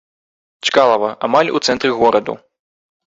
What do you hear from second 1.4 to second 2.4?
у цэнтры гораду.